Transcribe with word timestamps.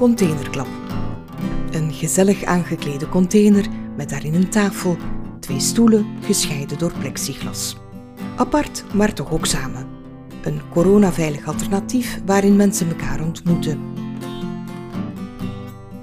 Containerklap. 0.00 0.68
Een 1.70 1.92
gezellig 1.92 2.44
aangeklede 2.44 3.08
container 3.08 3.66
met 3.96 4.08
daarin 4.08 4.34
een 4.34 4.48
tafel, 4.48 4.96
twee 5.40 5.60
stoelen 5.60 6.06
gescheiden 6.20 6.78
door 6.78 6.92
plexiglas. 6.98 7.76
Apart, 8.36 8.84
maar 8.94 9.12
toch 9.12 9.32
ook 9.32 9.46
samen. 9.46 9.86
Een 10.42 10.60
coronaveilig 10.70 11.46
alternatief 11.46 12.20
waarin 12.26 12.56
mensen 12.56 12.88
elkaar 12.88 13.20
ontmoeten. 13.20 13.80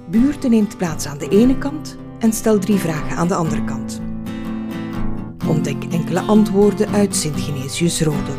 Buurte 0.10 0.48
neemt 0.48 0.78
plaats 0.78 1.06
aan 1.06 1.18
de 1.18 1.30
ene 1.30 1.58
kant 1.58 1.98
en 2.20 2.34
stel 2.34 2.60
drie 2.60 2.78
vragen 2.78 3.18
aan 3.18 3.28
de 3.28 3.36
andere 3.36 3.64
kant. 3.64 4.02
Ontdek 5.48 5.84
enkele 5.84 6.22
antwoorden 6.22 6.90
uit 6.90 7.16
Sint-Genesius 7.16 8.02
Rode. 8.02 8.34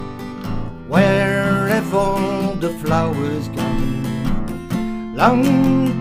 Where 0.89 1.73
have 1.73 1.97
all 1.97 2.59
the 2.59 2.75
flowers 2.83 3.47
gone? 3.55 3.98
Long 5.19 5.45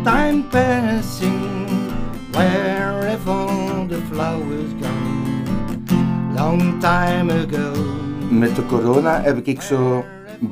time 0.03 0.43
passing. 0.49 1.65
Where 2.31 3.09
have 3.09 3.27
all 3.27 3.87
the 3.87 3.99
flowers 4.11 4.73
gone? 4.81 6.35
Long 6.35 6.79
time 6.79 7.31
ago. 7.31 7.73
Met 8.29 8.55
de 8.55 8.65
corona 8.65 9.21
heb 9.21 9.47
ik 9.47 9.61
zo 9.61 10.03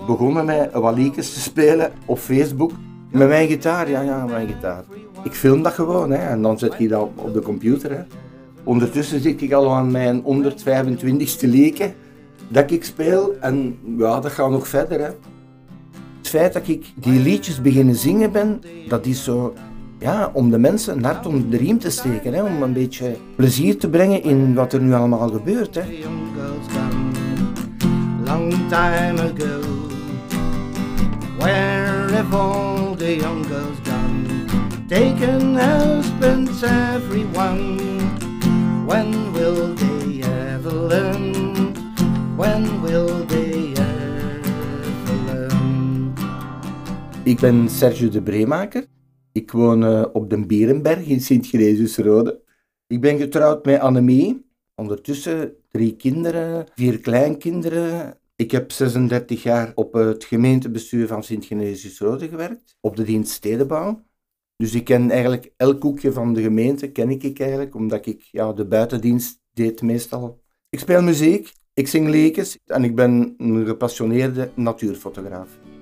begonnen 0.07 0.45
met 0.45 0.73
wat 0.73 0.95
liedjes 0.95 1.33
te 1.33 1.39
spelen 1.39 1.91
op 2.05 2.17
Facebook. 2.17 2.71
Met 3.11 3.27
mijn 3.27 3.47
gitaar, 3.47 3.89
ja, 3.89 4.01
ja, 4.01 4.25
mijn 4.25 4.47
gitaar. 4.47 4.83
Ik 5.23 5.33
film 5.33 5.63
dat 5.63 5.73
gewoon 5.73 6.11
hè, 6.11 6.17
en 6.17 6.41
dan 6.41 6.59
zet 6.59 6.75
je 6.77 6.87
dat 6.87 7.09
op 7.15 7.33
de 7.33 7.41
computer. 7.41 7.91
Hè. 7.91 8.03
Ondertussen 8.63 9.21
zit 9.21 9.41
ik 9.41 9.53
al 9.53 9.73
aan 9.73 9.91
mijn 9.91 10.23
125ste 10.23 11.49
leken 11.49 11.93
dat 12.47 12.71
ik 12.71 12.83
speel 12.83 13.35
en 13.39 13.77
ja, 13.97 14.19
dat 14.19 14.31
gaat 14.31 14.49
nog 14.49 14.67
verder. 14.67 14.99
Hè. 14.99 15.09
Feit 16.35 16.53
dat 16.53 16.67
ik 16.67 16.85
die 16.95 17.19
liedjes 17.19 17.61
beginnen 17.61 17.95
zingen 17.95 18.31
ben, 18.31 18.61
dat 18.87 19.05
is 19.05 19.23
zo 19.23 19.53
ja, 19.99 20.29
om 20.33 20.49
de 20.49 20.57
mensen 20.57 20.97
een 20.97 21.03
hart 21.03 21.25
onder 21.25 21.49
de 21.49 21.57
riem 21.57 21.79
te 21.79 21.89
steken. 21.89 22.33
Hè, 22.33 22.43
om 22.43 22.61
een 22.61 22.73
beetje 22.73 23.15
plezier 23.35 23.77
te 23.77 23.89
brengen 23.89 24.23
in 24.23 24.53
wat 24.53 24.73
er 24.73 24.81
nu 24.81 24.93
allemaal 24.93 25.29
gebeurt. 25.29 25.75
Hè. 25.75 25.81
Long 28.25 28.51
time 28.51 29.21
ago. 29.21 29.59
Where 31.37 32.13
have 32.13 32.35
all 32.35 32.95
the 32.95 33.15
young 33.15 33.45
girls 33.45 33.77
gone? 33.83 34.45
Taken 34.87 35.55
husbands, 35.55 36.61
everyone. 36.63 37.79
When 38.85 39.31
will 39.31 39.73
they 39.73 40.21
ever 40.53 40.73
learn? 40.73 41.33
When 42.35 42.74
Ik 47.25 47.39
ben 47.39 47.69
Sergio 47.69 48.09
de 48.09 48.21
Breemaker. 48.21 48.85
Ik 49.31 49.51
woon 49.51 49.83
eh, 49.83 50.05
op 50.13 50.29
de 50.29 50.45
Bierenberg 50.45 51.05
in 51.07 51.21
Sint-Genesius-Rode. 51.21 52.41
Ik 52.87 53.01
ben 53.01 53.17
getrouwd 53.17 53.65
met 53.65 53.79
Annemie. 53.79 54.45
Ondertussen 54.75 55.55
drie 55.69 55.95
kinderen, 55.95 56.67
vier 56.75 56.99
kleinkinderen. 56.99 58.19
Ik 58.35 58.51
heb 58.51 58.71
36 58.71 59.43
jaar 59.43 59.71
op 59.75 59.93
het 59.93 60.23
gemeentebestuur 60.23 61.07
van 61.07 61.23
Sint-Genesius-Rode 61.23 62.27
gewerkt, 62.27 62.77
op 62.81 62.95
de 62.95 63.03
dienst 63.03 63.31
stedenbouw. 63.31 64.03
Dus 64.55 64.73
ik 64.73 64.83
ken 64.83 65.11
eigenlijk 65.11 65.53
elk 65.57 65.83
hoekje 65.83 66.11
van 66.11 66.33
de 66.33 66.41
gemeente, 66.41 66.91
ken 66.91 67.09
ik, 67.09 67.23
ik 67.23 67.39
eigenlijk, 67.39 67.75
omdat 67.75 68.05
ik 68.05 68.27
ja, 68.31 68.53
de 68.53 68.65
buitendienst 68.65 69.39
deed 69.53 69.81
meestal. 69.81 70.43
Ik 70.69 70.79
speel 70.79 71.01
muziek, 71.01 71.53
ik 71.73 71.87
zing 71.87 72.07
leekjes 72.07 72.57
en 72.65 72.83
ik 72.83 72.95
ben 72.95 73.33
een 73.37 73.65
gepassioneerde 73.65 74.51
natuurfotograaf. 74.55 75.74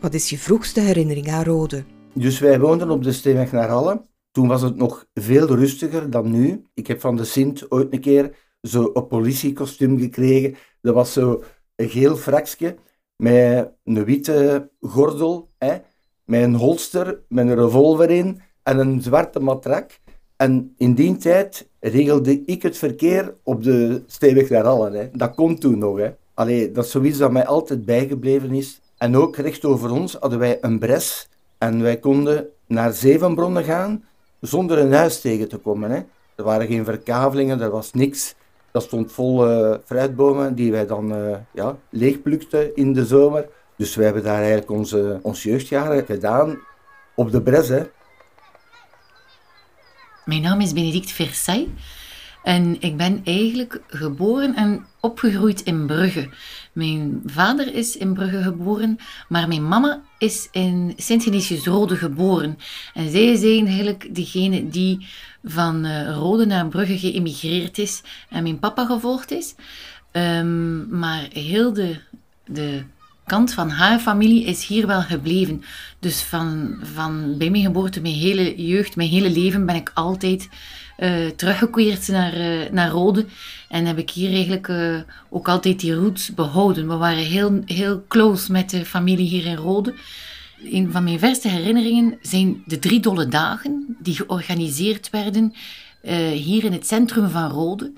Wat 0.00 0.14
is 0.14 0.30
je 0.30 0.38
vroegste 0.38 0.80
herinnering 0.80 1.28
aan 1.28 1.44
Rode? 1.44 1.84
Dus 2.14 2.38
wij 2.38 2.60
woonden 2.60 2.90
op 2.90 3.02
de 3.02 3.12
Steenweg 3.12 3.52
naar 3.52 3.68
Halle. 3.68 4.06
Toen 4.30 4.48
was 4.48 4.62
het 4.62 4.76
nog 4.76 5.06
veel 5.14 5.46
rustiger 5.46 6.10
dan 6.10 6.30
nu. 6.30 6.64
Ik 6.74 6.86
heb 6.86 7.00
van 7.00 7.16
de 7.16 7.24
Sint 7.24 7.70
ooit 7.70 7.92
een 7.92 8.00
keer 8.00 8.36
zo 8.62 8.90
een 8.94 9.06
politiekostuum 9.06 9.98
gekregen. 9.98 10.54
Dat 10.80 10.94
was 10.94 11.12
zo 11.12 11.42
een 11.76 11.88
geel 11.88 12.16
frakje 12.16 12.76
met 13.16 13.72
een 13.84 14.04
witte 14.04 14.70
gordel, 14.80 15.50
hè, 15.58 15.76
met 16.24 16.42
een 16.42 16.54
holster, 16.54 17.20
met 17.28 17.46
een 17.46 17.54
revolver 17.54 18.10
in 18.10 18.40
en 18.62 18.78
een 18.78 19.02
zwarte 19.02 19.40
matrak. 19.40 19.98
En 20.36 20.74
in 20.76 20.94
die 20.94 21.16
tijd 21.16 21.68
regelde 21.80 22.44
ik 22.44 22.62
het 22.62 22.76
verkeer 22.76 23.34
op 23.42 23.62
de 23.62 24.02
Steenweg 24.06 24.48
naar 24.48 24.64
Halle. 24.64 24.96
Hè. 24.96 25.08
Dat 25.12 25.34
kon 25.34 25.58
toen 25.58 25.78
nog. 25.78 25.98
Hè. 25.98 26.10
Allee, 26.34 26.72
dat 26.72 26.84
is 26.84 26.90
zoiets 26.90 27.18
dat 27.18 27.32
mij 27.32 27.46
altijd 27.46 27.84
bijgebleven 27.84 28.52
is. 28.52 28.80
En 28.98 29.16
ook 29.16 29.36
recht 29.36 29.64
over 29.64 29.90
ons 29.90 30.14
hadden 30.14 30.38
wij 30.38 30.58
een 30.60 30.78
bres 30.78 31.28
en 31.58 31.82
wij 31.82 31.96
konden 31.98 32.46
naar 32.66 32.92
Zevenbronnen 32.92 33.64
gaan 33.64 34.04
zonder 34.40 34.78
een 34.78 34.92
huis 34.92 35.20
tegen 35.20 35.48
te 35.48 35.56
komen. 35.56 35.90
Hè. 35.90 35.96
Er 36.34 36.44
waren 36.44 36.66
geen 36.66 36.84
verkavelingen, 36.84 37.60
er 37.60 37.70
was 37.70 37.92
niks. 37.92 38.34
Dat 38.70 38.82
stond 38.82 39.12
vol 39.12 39.48
eh, 39.48 39.76
fruitbomen 39.84 40.54
die 40.54 40.70
wij 40.70 40.86
dan 40.86 41.14
eh 41.14 41.36
ja, 41.52 41.76
leegplukten 41.90 42.76
in 42.76 42.92
de 42.92 43.06
zomer. 43.06 43.48
Dus 43.76 43.94
wij 43.94 44.04
hebben 44.04 44.22
daar 44.22 44.38
eigenlijk 44.38 44.70
onze, 44.70 45.18
onze 45.22 45.48
jeugdjaren 45.48 46.04
gedaan 46.04 46.58
op 47.14 47.30
de 47.30 47.42
bres. 47.42 47.68
Hè. 47.68 47.82
Mijn 50.24 50.42
naam 50.42 50.60
is 50.60 50.72
Benedict 50.72 51.10
Versay 51.10 51.68
en 52.48 52.76
ik 52.80 52.96
ben 52.96 53.20
eigenlijk 53.24 53.80
geboren 53.86 54.54
en 54.54 54.86
opgegroeid 55.00 55.60
in 55.60 55.86
Brugge. 55.86 56.28
Mijn 56.72 57.22
vader 57.26 57.74
is 57.74 57.96
in 57.96 58.14
Brugge 58.14 58.42
geboren, 58.42 58.98
maar 59.28 59.48
mijn 59.48 59.68
mama 59.68 60.02
is 60.18 60.48
in 60.52 60.92
Sint-Genesius-Rode 60.96 61.96
geboren. 61.96 62.58
En 62.94 63.10
zij 63.10 63.36
zijn 63.36 63.66
eigenlijk 63.66 64.14
degene 64.14 64.68
die 64.68 65.06
van 65.44 65.84
eh, 65.84 66.14
Rode 66.14 66.46
naar 66.46 66.68
Brugge 66.68 66.98
geëmigreerd 66.98 67.78
is 67.78 68.02
en 68.28 68.42
mijn 68.42 68.58
papa 68.58 68.84
gevolgd 68.84 69.30
is. 69.30 69.54
Ehm, 70.10 70.98
maar 70.98 71.28
heel 71.32 71.72
de, 71.72 71.96
de 72.46 72.82
kant 73.28 73.52
van 73.52 73.70
haar 73.70 73.98
familie 73.98 74.44
is 74.44 74.66
hier 74.66 74.86
wel 74.86 75.02
gebleven. 75.02 75.62
Dus 75.98 76.22
van, 76.22 76.78
van 76.94 77.38
bij 77.38 77.50
mijn 77.50 77.62
geboorte, 77.62 78.00
mijn 78.00 78.14
hele 78.14 78.66
jeugd, 78.66 78.96
mijn 78.96 79.08
hele 79.08 79.30
leven 79.30 79.66
ben 79.66 79.74
ik 79.74 79.90
altijd 79.94 80.48
eh, 80.98 81.26
teruggekeerd 81.26 82.08
naar, 82.08 82.32
eh, 82.32 82.70
naar 82.70 82.90
Rode. 82.90 83.26
En 83.68 83.84
heb 83.84 83.98
ik 83.98 84.10
hier 84.10 84.32
eigenlijk 84.32 84.68
eh, 84.68 84.96
ook 85.28 85.48
altijd 85.48 85.80
die 85.80 85.94
roots 85.94 86.34
behouden. 86.34 86.88
We 86.88 86.96
waren 86.96 87.24
heel, 87.24 87.60
heel 87.64 88.04
close 88.08 88.52
met 88.52 88.70
de 88.70 88.84
familie 88.84 89.28
hier 89.28 89.46
in 89.46 89.56
Rode. 89.56 89.94
Een 90.64 90.92
van 90.92 91.04
mijn 91.04 91.18
verste 91.18 91.48
herinneringen 91.48 92.18
zijn 92.22 92.62
de 92.66 92.78
drie 92.78 93.00
dolle 93.00 93.28
dagen 93.28 93.96
die 93.98 94.14
georganiseerd 94.14 95.10
werden 95.10 95.52
hier 96.32 96.64
in 96.64 96.72
het 96.72 96.86
centrum 96.86 97.30
van 97.30 97.50
Rode. 97.50 97.92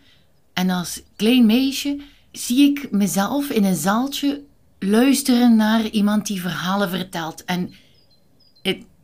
En 0.53 0.71
als 0.71 1.03
klein 1.17 1.47
meisje 1.47 2.01
zie 2.33 2.71
ik 2.71 2.91
mezelf 2.91 3.51
in 3.51 3.65
een 3.65 3.77
zaaltje 3.77 4.41
luisteren 4.81 5.57
naar 5.57 5.87
iemand 5.87 6.27
die 6.27 6.41
verhalen 6.41 6.91
vertelt. 6.91 7.45
En 7.45 7.73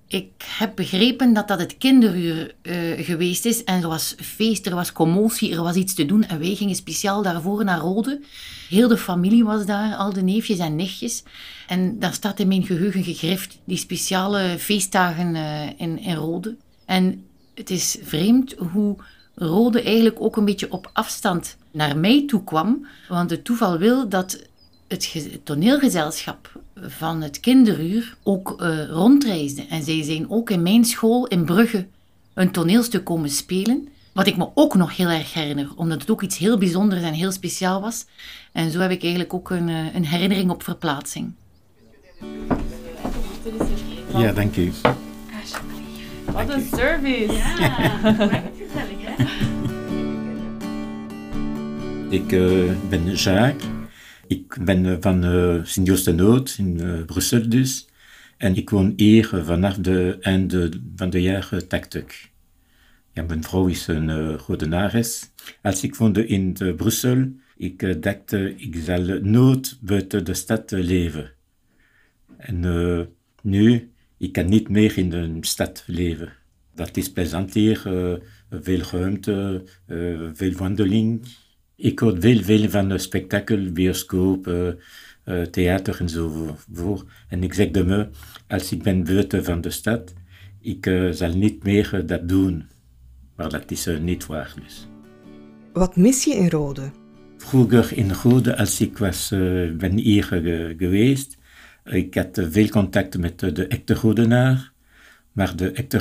ik 0.09 0.31
heb 0.44 0.76
begrepen 0.76 1.32
dat 1.32 1.48
dat 1.48 1.59
het 1.59 1.78
kinderuur 1.78 2.54
eh, 2.62 3.04
geweest 3.04 3.44
is. 3.44 3.64
En 3.64 3.82
er 3.82 3.88
was 3.88 4.14
feest, 4.20 4.66
er 4.66 4.75
was 4.75 4.92
commotie, 4.92 5.53
er 5.53 5.62
was 5.62 5.76
iets 5.76 5.94
te 5.94 6.06
doen. 6.06 6.25
En 6.25 6.38
wij 6.38 6.54
gingen 6.54 6.75
speciaal 6.75 7.22
daarvoor 7.22 7.64
naar 7.64 7.78
Rode. 7.78 8.20
Heel 8.69 8.88
de 8.88 8.97
familie 8.97 9.44
was 9.44 9.66
daar, 9.66 9.94
al 9.94 10.12
de 10.12 10.22
neefjes 10.22 10.59
en 10.59 10.76
nichtjes. 10.76 11.22
En 11.66 11.98
daar 11.98 12.12
staat 12.12 12.41
in 12.41 12.48
mijn 12.48 12.66
geheugen 12.66 13.04
gegrift 13.04 13.58
die 13.64 13.76
speciale 13.76 14.56
feestdagen 14.58 15.34
eh, 15.34 15.66
in, 15.76 15.98
in 15.98 16.14
Rode. 16.14 16.56
En 16.84 17.25
het 17.54 17.70
is 17.70 17.97
vreemd 18.03 18.54
hoe 18.72 18.97
Rode 19.34 19.82
eigenlijk 19.82 20.20
ook 20.20 20.37
een 20.37 20.44
beetje 20.44 20.72
op 20.72 20.91
afstand 20.93 21.56
naar 21.70 21.97
mij 21.97 22.26
toe 22.26 22.44
kwam. 22.44 22.87
Want 23.08 23.31
het 23.31 23.44
toeval 23.44 23.78
wil 23.78 24.08
dat 24.08 24.38
het 24.88 25.05
ge- 25.05 25.41
toneelgezelschap 25.43 26.61
van 26.81 27.23
het 27.23 27.41
kinderuur 27.41 28.17
ook 28.23 28.61
eh, 28.61 28.85
rondreisde. 28.88 29.67
En 29.71 29.83
zij 29.83 30.03
zijn 30.03 30.31
ook 30.31 30.50
in 30.50 30.62
mijn 30.62 30.85
school 30.85 31.27
in 31.27 31.44
Brugge 31.44 31.87
een 32.35 32.50
toneelstuk 32.50 33.05
komen 33.05 33.31
spelen. 33.31 33.88
Wat 34.12 34.27
ik 34.27 34.37
me 34.37 34.49
ook 34.55 34.75
nog 34.75 34.97
heel 34.97 35.09
erg 35.09 35.33
herinner, 35.35 35.69
omdat 35.77 36.00
het 36.00 36.11
ook 36.11 36.23
iets 36.23 36.38
heel 36.38 36.59
bijzonders 36.59 37.03
en 37.03 37.12
heel 37.12 37.33
speciaal 37.33 37.81
was. 37.81 38.05
En 38.53 38.71
zo 38.71 38.79
heb 38.81 38.91
ik 38.91 39.00
eigenlijk 39.03 39.35
ook 39.35 39.50
een, 39.50 39.69
eh, 39.69 39.94
een 39.94 40.06
herinnering 40.06 40.50
op 40.50 40.62
verplaatsing. 40.62 41.32
Ja, 44.17 44.32
dank 44.32 44.56
u. 44.56 44.73
Wat 46.32 46.49
een 46.49 46.67
service. 46.75 47.32
Ik 52.09 52.32
eh, 52.32 52.71
ben 52.89 53.15
Jacques. 53.15 53.65
Ik 54.28 54.56
ben 54.64 54.87
eh, 54.87 54.96
van 55.00 55.25
uh, 55.25 55.64
Sint-Joost-de-Nood 55.64 56.56
in 56.58 56.81
eh, 56.81 57.05
Brussel 57.05 57.49
dus. 57.49 57.88
En 58.37 58.56
ik 58.56 58.70
woon 58.70 58.93
hier 58.96 59.34
eh, 59.34 59.44
vanaf 59.46 59.75
de 59.75 60.17
einde 60.20 60.70
van 60.96 61.11
de 61.11 61.23
jaren 61.23 61.69
80. 61.69 62.28
Ja, 63.12 63.23
mijn 63.23 63.43
vrouw 63.43 63.67
is 63.67 63.87
een 63.87 64.38
uh. 64.38 65.32
Als 65.62 65.82
ik 65.82 65.94
woonde 65.94 66.26
in 66.26 66.56
eh, 66.58 66.75
Brussel, 66.75 67.32
ik 67.56 67.82
eh, 67.82 67.94
dacht, 68.00 68.32
eh, 68.32 68.44
ik 68.46 68.76
zal 68.84 69.02
nooit 69.23 69.78
buiten 69.81 70.25
de 70.25 70.34
stad 70.34 70.72
eh, 70.72 70.82
leven. 70.84 71.32
En 72.37 72.64
eh, 72.64 73.00
nu, 73.43 73.90
Ik 74.19 74.32
kan 74.32 74.49
niet 74.49 74.69
meer 74.69 74.99
in 74.99 75.11
de 75.11 75.38
stad 75.40 75.84
leven. 75.87 76.32
Dat 76.75 76.96
is 76.96 77.12
plezant 77.12 77.55
hier, 77.55 77.82
uh, 77.87 78.14
veel 78.50 78.81
ruimte, 78.90 79.64
uh, 79.87 80.31
veel 80.32 80.52
wandeling. 80.52 81.26
Ik 81.76 82.00
veel, 82.19 82.43
veel 82.43 82.69
van 82.69 82.88
de 82.88 82.99
spektakel, 82.99 83.73
bioscoop, 83.73 84.46
uh, 84.46 85.43
theater 85.43 86.00
en 86.00 86.08
zo 86.08 86.56
voor. 86.73 87.05
En 87.28 87.43
ik 87.43 87.55
zeg 87.55 87.70
de 87.70 87.84
me, 87.84 88.08
als 88.49 88.73
ik 88.73 88.82
ben 88.82 89.05
buiten 89.05 89.44
van 89.44 89.61
de 89.61 89.70
stad, 89.70 90.12
ik 90.61 91.11
zal 91.11 91.34
niet 91.34 91.62
meer 91.62 92.02
dat 92.06 92.28
doen. 92.28 92.64
Maar 93.37 93.49
dat 93.49 93.70
is 93.70 93.88
niet 94.00 94.26
waar 94.26 94.55
dus. 94.64 94.88
Wat 95.73 95.96
mis 95.96 96.25
je 96.25 96.34
in 96.34 96.49
Rode? 96.49 96.90
Vroeger 97.37 97.96
in 97.96 98.12
Rode, 98.12 98.56
als 98.56 98.81
ik 98.81 98.99
was, 98.99 99.29
ben 99.79 99.96
hier 99.96 100.25
geweest, 100.79 101.38
ik 101.84 102.14
had 102.14 102.38
veel 102.50 102.69
contact 102.69 103.19
met 103.19 103.38
de 103.38 103.67
echte 103.67 103.94
Rodenaar. 103.94 104.72
Maar 105.32 105.56
de 105.56 105.70
echte 105.70 105.99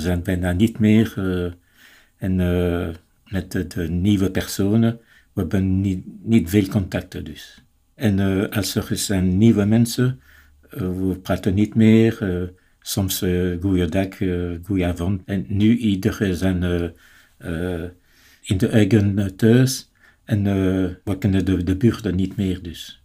zijn 0.00 0.22
bijna 0.22 0.52
niet 0.52 0.78
meer. 0.78 1.14
En 2.16 2.40
met 3.30 3.52
de, 3.52 3.66
de, 3.66 3.88
nieuwe 3.88 4.30
personen, 4.30 5.00
we 5.32 5.40
hebben 5.40 5.80
niet, 5.80 6.04
niet 6.22 6.50
veel 6.50 6.66
contacten 6.66 7.24
dus. 7.24 7.64
En 7.94 8.18
uh, 8.18 8.48
als 8.48 8.74
er 8.74 8.96
zijn 8.96 9.38
nieuwe 9.38 9.64
mensen, 9.64 10.20
we 10.70 11.18
praten 11.22 11.54
niet 11.54 11.74
meer. 11.74 12.52
soms 12.80 13.24
goeiedag, 13.60 14.08
goedenavond. 14.64 15.22
En 15.24 15.44
nu 15.48 15.76
iedereen 15.76 16.34
zijn 16.34 16.62
in 18.42 18.56
de 18.56 18.68
eigen 18.68 19.36
thuis. 19.36 19.90
En 20.24 20.44
we 21.04 21.18
kennen 21.18 21.44
de, 21.44 21.64
de 21.64 21.76
buurten 21.76 22.16
niet 22.16 22.36
meer 22.36 22.62
dus. 22.62 23.02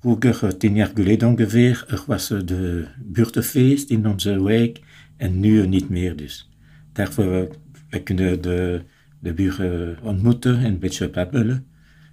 Vroeger, 0.00 0.56
tien 0.56 0.74
jaar 0.74 0.90
geleden 0.94 1.28
ongeveer, 1.28 1.84
er 1.88 2.02
was 2.06 2.28
de 2.28 2.86
buurtenfeest 2.98 3.90
in 3.90 4.06
onze 4.06 4.42
wijk 4.42 4.80
en 5.16 5.40
nu 5.40 5.66
niet 5.66 5.88
meer 5.88 6.16
dus. 6.16 6.50
Daarvoor 6.92 7.48
we 7.90 8.02
kunnen 8.02 8.42
de, 8.42 8.82
de 9.20 9.34
buren 9.34 9.98
ontmoeten 10.02 10.58
en 10.58 10.64
een 10.64 10.78
beetje 10.78 11.10
babbelen. 11.10 11.70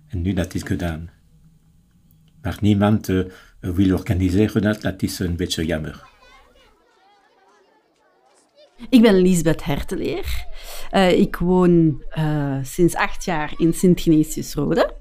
En 0.08 0.22
nu 0.22 0.34
dat 0.34 0.54
is 0.54 0.64
gedaan. 0.64 1.10
Maar 2.42 2.58
niemand 2.62 3.10
uh, 3.10 3.26
wil 3.60 3.96
organiseren 3.96 4.62
dat, 4.62 4.82
dat 4.82 5.02
is 5.02 5.20
een 5.20 5.36
beetje 5.36 5.66
jammer. 5.66 6.12
Ik 8.90 9.02
ben 9.02 9.22
Lisbeth 9.22 9.64
Herteleer. 9.64 10.46
Uh, 10.92 11.20
ik 11.20 11.36
woon 11.36 12.04
sinds 12.62 12.96
acht 12.96 13.26
jaar 13.26 13.54
in 13.58 13.74
Sint-Genesius-Rode. 13.74 14.94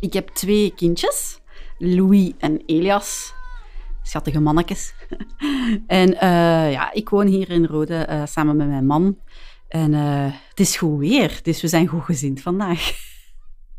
Ik 0.00 0.12
heb 0.12 0.28
twee 0.28 0.74
kindjes. 0.74 1.40
Louis 1.78 2.32
en 2.38 2.62
Elias. 2.66 3.34
Schattige 4.02 4.40
mannetjes. 4.40 4.94
en 5.86 6.10
ja, 6.70 6.92
ik 6.92 7.08
woon 7.08 7.26
hier 7.26 7.50
in 7.50 7.64
Rode 7.64 8.24
samen 8.24 8.56
met 8.56 8.68
mijn 8.68 8.86
man. 8.86 9.18
En 9.68 9.92
uh, 9.92 10.32
het 10.48 10.60
is 10.60 10.76
goed 10.76 10.98
weer, 10.98 11.38
dus 11.42 11.60
we 11.60 11.68
zijn 11.68 11.86
goed 11.86 12.04
gezind 12.04 12.40
vandaag. 12.40 12.90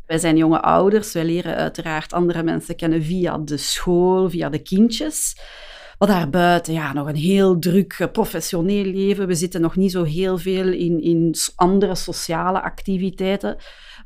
Wij 0.06 0.18
zijn 0.18 0.36
jonge 0.36 0.60
ouders, 0.60 1.12
wij 1.12 1.24
leren 1.24 1.54
uiteraard 1.54 2.12
andere 2.12 2.42
mensen 2.42 2.76
kennen 2.76 3.02
via 3.02 3.38
de 3.38 3.56
school, 3.56 4.30
via 4.30 4.48
de 4.48 4.58
kindjes. 4.58 5.40
Wat 5.98 6.08
daarbuiten, 6.08 6.72
ja, 6.72 6.92
nog 6.92 7.08
een 7.08 7.16
heel 7.16 7.58
druk 7.58 8.08
professioneel 8.12 8.84
leven. 8.84 9.26
We 9.26 9.34
zitten 9.34 9.60
nog 9.60 9.76
niet 9.76 9.90
zo 9.90 10.02
heel 10.02 10.38
veel 10.38 10.72
in, 10.72 11.02
in 11.02 11.34
andere 11.54 11.94
sociale 11.94 12.62
activiteiten. 12.62 13.56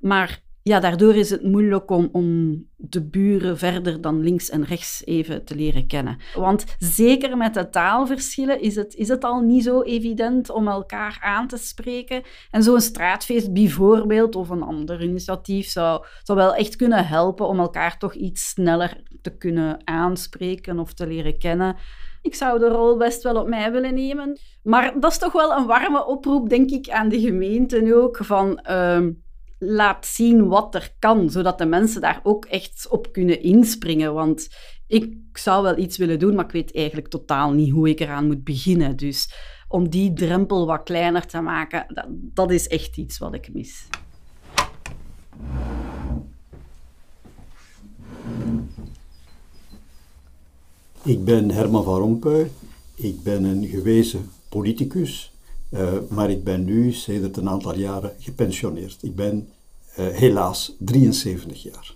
Maar 0.01 0.44
ja, 0.67 0.81
daardoor 0.81 1.15
is 1.15 1.31
het 1.31 1.43
moeilijk 1.43 1.91
om, 1.91 2.09
om 2.13 2.59
de 2.77 3.03
buren 3.03 3.59
verder 3.59 4.01
dan 4.01 4.21
links 4.21 4.51
en 4.51 4.65
rechts 4.65 5.03
even 5.05 5.45
te 5.45 5.55
leren 5.55 5.87
kennen. 5.87 6.17
Want 6.35 6.65
zeker 6.79 7.37
met 7.37 7.55
de 7.55 7.69
taalverschillen 7.69 8.61
is 8.61 8.77
het, 8.77 8.95
is 8.95 9.09
het 9.09 9.25
al 9.25 9.41
niet 9.41 9.63
zo 9.65 9.83
evident 9.83 10.51
om 10.51 10.69
elkaar 10.69 11.19
aan 11.21 11.47
te 11.47 11.57
spreken. 11.57 12.23
En 12.51 12.63
zo'n 12.63 12.81
straatfeest 12.81 13.53
bijvoorbeeld, 13.53 14.37
of 14.37 14.49
een 14.49 14.63
ander 14.63 15.03
initiatief, 15.03 15.69
zou, 15.69 16.05
zou 16.23 16.39
wel 16.39 16.55
echt 16.55 16.77
kunnen 16.77 17.07
helpen 17.07 17.49
om 17.49 17.59
elkaar 17.59 17.99
toch 17.99 18.15
iets 18.15 18.49
sneller 18.49 19.03
te 19.23 19.37
kunnen 19.37 19.81
aanspreken 19.85 20.79
of 20.79 20.95
te 20.95 21.07
leren 21.07 21.39
kennen. 21.39 21.77
Ik 22.23 22.35
zou 22.35 22.59
de 22.59 22.69
rol 22.69 22.97
best 22.97 23.23
wel 23.23 23.37
op 23.37 23.49
mij 23.49 23.73
willen 23.73 23.95
nemen. 23.95 24.39
Maar 24.63 25.01
dat 25.01 25.11
is 25.11 25.19
toch 25.19 25.33
wel 25.33 25.53
een 25.53 25.67
warme 25.67 26.07
oproep, 26.07 26.49
denk 26.49 26.71
ik, 26.71 26.89
aan 26.89 27.09
de 27.09 27.21
gemeente 27.21 27.95
ook, 27.95 28.17
van... 28.17 28.67
Uh, 28.71 29.07
laat 29.59 30.07
zien 30.07 30.49
wat 30.49 30.75
er 30.75 30.95
kan, 30.99 31.31
zodat 31.31 31.59
de 31.59 31.67
mensen 31.67 32.01
daar 32.01 32.21
ook 32.23 32.45
echt 32.45 32.89
op 32.91 33.13
kunnen 33.13 33.43
inspringen. 33.43 34.15
Want 34.15 34.49
ik 34.87 35.17
zou 35.33 35.63
wel 35.63 35.79
iets 35.79 35.97
willen 35.97 36.19
doen, 36.19 36.35
maar 36.35 36.45
ik 36.45 36.51
weet 36.51 36.75
eigenlijk 36.75 37.09
totaal 37.09 37.53
niet 37.53 37.71
hoe 37.71 37.89
ik 37.89 38.01
eraan 38.01 38.27
moet 38.27 38.45
beginnen. 38.45 38.97
Dus 38.97 39.33
om 39.69 39.89
die 39.89 40.13
drempel 40.13 40.67
wat 40.67 40.83
kleiner 40.83 41.27
te 41.27 41.41
maken, 41.41 42.07
dat, 42.35 42.51
is 42.51 42.69
echt 42.69 42.97
iets 42.97 43.19
wat 43.19 43.35
ik 43.35 43.53
mis. 43.53 43.89
Ik 51.03 51.25
ben 51.25 51.51
Herman 51.51 51.85
van 51.85 51.99
Rompuy. 51.99 52.51
Ik 52.95 53.23
ben 53.23 53.45
een 53.45 53.67
gewezen 53.67 54.31
politicus. 54.49 55.34
Uh, 55.75 55.93
maar 56.09 56.31
ik 56.31 56.45
ben 56.45 56.65
nu 56.65 56.93
sedert 56.93 57.37
een 57.37 57.49
aantal 57.49 57.79
jaren 57.79 58.13
gepensioneerd. 58.19 58.99
Ik 59.03 59.15
ben 59.15 59.49
uh, 59.99 60.07
helaas 60.07 60.77
73 60.79 61.63
jaar. 61.63 61.95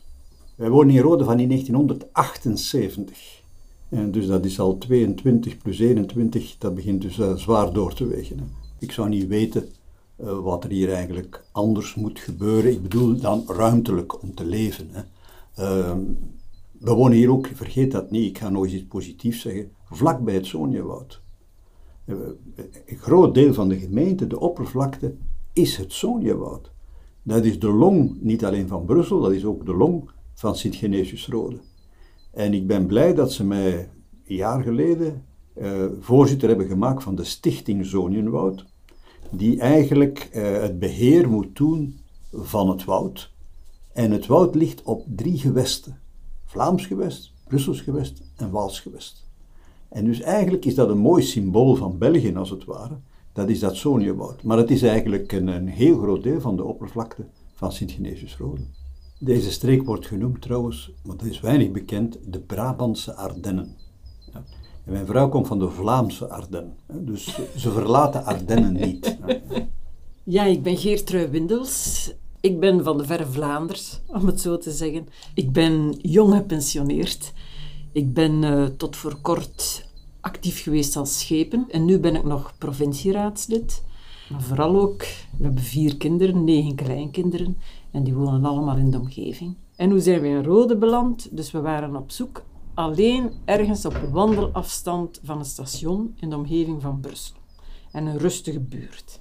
Wij 0.54 0.70
wonen 0.70 0.94
in 0.94 1.02
Rode 1.02 1.24
van 1.24 1.40
in 1.40 1.48
1978. 1.48 3.42
En 3.88 4.10
dus 4.10 4.26
dat 4.26 4.44
is 4.44 4.60
al 4.60 4.78
22 4.78 5.58
plus 5.58 5.78
21, 5.78 6.58
dat 6.58 6.74
begint 6.74 7.02
dus 7.02 7.18
uh, 7.18 7.36
zwaar 7.36 7.72
door 7.72 7.94
te 7.94 8.06
wegen. 8.06 8.38
Hè. 8.38 8.44
Ik 8.78 8.92
zou 8.92 9.08
niet 9.08 9.26
weten 9.26 9.68
wat 10.42 10.64
er 10.64 10.70
hier 10.70 10.92
eigenlijk 10.92 11.44
anders 11.52 11.94
moet 11.94 12.18
gebeuren. 12.18 12.72
Ik 12.72 12.82
bedoel 12.82 13.20
dan 13.20 13.44
ruimtelijk 13.46 14.22
om 14.22 14.34
te 14.34 14.44
leven. 14.44 14.88
Hè. 14.90 15.02
Ehm, 15.54 16.00
we 16.78 16.92
wonen 16.92 17.16
hier 17.16 17.30
ook, 17.30 17.50
vergeet 17.54 17.92
dat 17.92 18.10
niet, 18.10 18.28
ik 18.28 18.38
ga 18.38 18.50
eens 18.50 18.72
iets 18.72 18.86
positiefs 18.88 19.40
zeggen, 19.40 19.70
vlak 19.90 20.24
bij 20.24 20.34
het 20.34 20.46
Sonjewoud. 20.46 21.20
Een 22.08 22.96
groot 22.98 23.34
deel 23.34 23.54
van 23.54 23.68
de 23.68 23.78
gemeente, 23.78 24.26
de 24.26 24.40
oppervlakte, 24.40 25.14
is 25.52 25.76
het 25.76 25.92
Sonjewoud. 25.92 26.70
Dat 27.22 27.44
is 27.44 27.58
de 27.58 27.70
long 27.70 28.16
niet 28.20 28.44
alleen 28.44 28.68
van 28.68 28.84
Brussel, 28.84 29.20
dat 29.20 29.32
is 29.32 29.44
ook 29.44 29.66
de 29.66 29.76
long 29.76 30.10
van 30.34 30.56
Sint-Genesius-Rode. 30.56 31.58
En 32.30 32.54
ik 32.54 32.66
ben 32.66 32.86
blij 32.86 33.14
dat 33.14 33.32
ze 33.32 33.44
mij 33.44 33.90
een 34.26 34.36
jaar 34.36 34.62
geleden 34.62 35.24
uh, 35.56 35.84
voorzitter 36.00 36.48
hebben 36.48 36.66
gemaakt 36.66 37.02
van 37.02 37.14
de 37.14 37.24
Stichting 37.24 37.86
Zonienwoud, 37.86 38.64
die 39.30 39.60
eigenlijk 39.60 40.30
uh, 40.32 40.60
het 40.60 40.78
beheer 40.78 41.28
moet 41.28 41.56
doen 41.56 42.00
van 42.32 42.68
het 42.68 42.84
woud. 42.84 43.32
En 43.92 44.10
het 44.10 44.26
woud 44.26 44.54
ligt 44.54 44.82
op 44.82 45.04
drie 45.08 45.38
gewesten. 45.38 46.00
Vlaams 46.44 46.86
gewest, 46.86 47.32
Brussels 47.48 47.80
gewest 47.80 48.22
en 48.36 48.50
Waals 48.50 48.80
gewest. 48.80 49.27
En 49.88 50.04
dus 50.04 50.20
eigenlijk 50.20 50.64
is 50.64 50.74
dat 50.74 50.88
een 50.88 50.98
mooi 50.98 51.22
symbool 51.22 51.74
van 51.74 51.98
België 51.98 52.34
als 52.34 52.50
het 52.50 52.64
ware, 52.64 52.98
dat 53.32 53.48
is 53.48 53.60
dat 53.60 53.76
Soniewoud. 53.76 54.42
Maar 54.42 54.58
het 54.58 54.70
is 54.70 54.82
eigenlijk 54.82 55.32
een, 55.32 55.46
een, 55.46 55.68
heel 55.68 55.98
groot 55.98 56.22
deel 56.22 56.40
van 56.40 56.56
de 56.56 56.64
oppervlakte 56.64 57.26
van 57.54 57.72
Sint-Genesius-Rode. 57.72 58.60
Deze 59.18 59.50
streek 59.50 59.84
wordt 59.84 60.06
genoemd 60.06 60.42
trouwens, 60.42 60.92
maar 61.04 61.16
dat 61.16 61.26
is 61.26 61.40
weinig 61.40 61.70
bekend, 61.70 62.18
de 62.24 62.40
Brabantse 62.40 63.14
Ardennen. 63.14 63.76
Ja. 64.32 64.44
En 64.84 64.92
mijn 64.92 65.06
vrouw 65.06 65.28
komt 65.28 65.46
van 65.46 65.58
de 65.58 65.70
Vlaamse 65.70 66.28
Ardennen, 66.28 66.76
dus 66.86 67.38
ze 67.56 67.70
verlaten 67.70 68.24
Ardennen 68.24 68.72
niet. 68.72 69.16
Ja, 70.30 70.44
ik 70.44 70.62
ben 70.62 70.76
Geertrui 70.76 71.26
Windels. 71.26 72.12
Ik 72.40 72.60
ben 72.60 72.84
van 72.84 72.98
de 72.98 73.04
verre 73.04 73.26
Vlaanders, 73.26 74.00
om 74.06 74.26
het 74.26 74.40
zo 74.40 74.58
te 74.58 74.70
zeggen. 74.70 75.06
Ik 75.34 75.52
ben 75.52 75.92
jong 76.02 76.34
gepensioneerd. 76.34 77.32
Ik 77.92 78.14
ben 78.14 78.42
uh, 78.42 78.64
tot 78.64 78.96
voor 78.96 79.16
kort 79.20 79.86
actief 80.20 80.62
geweest 80.62 80.96
als 80.96 81.18
schepen. 81.18 81.66
En 81.70 81.84
nu 81.84 81.98
ben 81.98 82.14
ik 82.14 82.24
nog 82.24 82.52
provincieraadslid. 82.58 83.82
Maar 84.30 84.42
vooral 84.42 84.80
ook, 84.80 85.00
we 85.36 85.44
hebben 85.44 85.62
vier 85.62 85.96
kinderen, 85.96 86.44
negen 86.44 86.74
kleinkinderen. 86.74 87.56
En 87.90 88.04
die 88.04 88.14
wonen 88.14 88.44
allemaal 88.44 88.76
in 88.76 88.90
de 88.90 88.98
omgeving. 88.98 89.56
En 89.76 89.90
hoe 89.90 90.00
zijn 90.00 90.20
we 90.20 90.28
in 90.28 90.44
Rode 90.44 90.76
beland? 90.76 91.36
Dus 91.36 91.50
we 91.50 91.60
waren 91.60 91.96
op 91.96 92.10
zoek 92.10 92.42
alleen 92.74 93.32
ergens 93.44 93.84
op 93.84 94.08
wandelafstand 94.12 95.20
van 95.22 95.38
het 95.38 95.46
station 95.46 96.14
in 96.20 96.30
de 96.30 96.36
omgeving 96.36 96.82
van 96.82 97.00
Brussel. 97.00 97.36
En 97.92 98.06
een 98.06 98.18
rustige 98.18 98.60
buurt. 98.60 99.20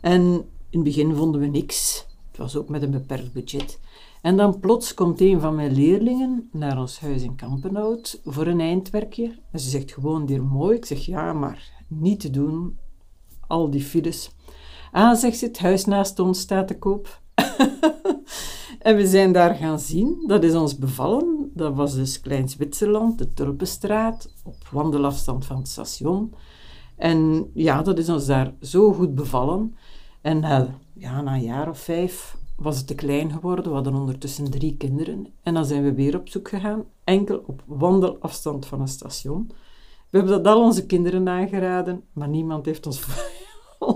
En 0.00 0.22
in 0.70 0.78
het 0.78 0.82
begin 0.82 1.14
vonden 1.14 1.40
we 1.40 1.46
niks. 1.46 2.06
Het 2.28 2.36
was 2.36 2.56
ook 2.56 2.68
met 2.68 2.82
een 2.82 2.90
beperkt 2.90 3.32
budget. 3.32 3.78
En 4.26 4.36
dan 4.36 4.60
plots 4.60 4.94
komt 4.94 5.20
een 5.20 5.40
van 5.40 5.54
mijn 5.54 5.72
leerlingen 5.72 6.48
naar 6.52 6.78
ons 6.78 7.00
huis 7.00 7.22
in 7.22 7.34
Kampenhout 7.34 8.20
voor 8.24 8.46
een 8.46 8.60
eindwerkje. 8.60 9.38
En 9.52 9.60
ze 9.60 9.68
zegt 9.68 9.92
gewoon 9.92 10.28
hier 10.28 10.42
mooi. 10.42 10.76
Ik 10.76 10.84
zeg 10.84 10.98
ja, 10.98 11.32
maar 11.32 11.84
niet 11.88 12.20
te 12.20 12.30
doen. 12.30 12.78
Al 13.46 13.70
die 13.70 13.82
files. 13.82 14.30
Ah, 14.92 15.16
zegt 15.16 15.38
ze, 15.38 15.46
het 15.46 15.58
huis 15.58 15.84
naast 15.84 16.18
ons 16.18 16.40
staat 16.40 16.68
te 16.68 16.78
koop. 16.78 17.20
en 18.78 18.96
we 18.96 19.06
zijn 19.06 19.32
daar 19.32 19.54
gaan 19.54 19.78
zien. 19.78 20.24
Dat 20.26 20.44
is 20.44 20.54
ons 20.54 20.78
bevallen. 20.78 21.50
Dat 21.54 21.74
was 21.74 21.94
dus 21.94 22.20
Klein 22.20 22.48
Zwitserland, 22.48 23.18
de 23.18 23.32
Tulpenstraat, 23.32 24.32
op 24.44 24.68
wandelafstand 24.70 25.46
van 25.46 25.56
het 25.56 25.68
station. 25.68 26.34
En 26.96 27.50
ja, 27.54 27.82
dat 27.82 27.98
is 27.98 28.08
ons 28.08 28.26
daar 28.26 28.54
zo 28.60 28.92
goed 28.92 29.14
bevallen. 29.14 29.76
En 30.20 30.40
ja, 30.94 31.20
na 31.20 31.34
een 31.34 31.42
jaar 31.42 31.68
of 31.68 31.78
vijf 31.78 32.36
was 32.56 32.76
het 32.76 32.86
te 32.86 32.94
klein 32.94 33.32
geworden. 33.32 33.64
We 33.64 33.70
hadden 33.70 33.94
ondertussen 33.94 34.50
drie 34.50 34.76
kinderen. 34.76 35.26
En 35.42 35.54
dan 35.54 35.64
zijn 35.66 35.82
we 35.82 35.94
weer 35.94 36.18
op 36.18 36.28
zoek 36.28 36.48
gegaan, 36.48 36.84
enkel 37.04 37.44
op 37.46 37.62
wandelafstand 37.66 38.66
van 38.66 38.80
een 38.80 38.88
station. 38.88 39.46
We 40.10 40.18
hebben 40.18 40.42
dat 40.42 40.54
al 40.54 40.62
onze 40.62 40.86
kinderen 40.86 41.28
aangeraden, 41.28 42.04
maar 42.12 42.28
niemand 42.28 42.66
heeft 42.66 42.86
ons, 42.86 43.02